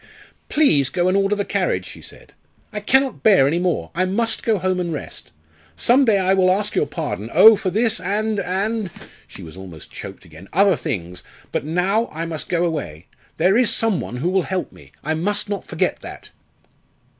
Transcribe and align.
"Please 0.49 0.89
go 0.89 1.07
and 1.07 1.15
order 1.15 1.35
the 1.35 1.45
carriage," 1.45 1.85
she 1.85 2.01
said. 2.01 2.33
"I 2.73 2.79
cannot 2.79 3.21
bear 3.21 3.45
any 3.45 3.59
more. 3.59 3.91
I 3.93 4.03
must 4.05 4.41
go 4.41 4.57
home 4.57 4.79
and 4.79 4.91
rest. 4.91 5.31
Some 5.75 6.05
day 6.05 6.17
I 6.17 6.33
will 6.33 6.49
ask 6.49 6.73
your 6.73 6.87
pardon 6.87 7.29
oh! 7.35 7.55
for 7.55 7.69
this 7.69 7.99
and 7.99 8.39
and" 8.39 8.89
she 9.27 9.43
was 9.43 9.55
almost 9.55 9.91
choked 9.91 10.25
again 10.25 10.47
"other 10.53 10.75
things. 10.75 11.21
But 11.51 11.65
now 11.65 12.09
I 12.11 12.25
must 12.25 12.49
go 12.49 12.65
away. 12.65 13.05
There 13.37 13.55
is 13.55 13.69
some 13.69 14.01
one 14.01 14.15
who 14.17 14.29
will 14.29 14.41
help 14.41 14.71
me. 14.71 14.91
I 15.03 15.13
must 15.13 15.49
not 15.49 15.67
forget 15.67 15.99
that!" 16.01 16.31